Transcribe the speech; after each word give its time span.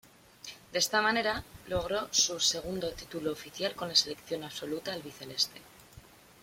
De 0.71 0.79
esta 0.79 0.99
manera, 0.99 1.43
logró 1.67 2.11
su 2.11 2.39
segundo 2.39 2.91
título 2.91 3.31
oficial 3.31 3.75
con 3.75 3.87
la 3.89 3.95
Selección 3.95 4.43
absoluta 4.43 4.93
albiceleste. 4.93 5.61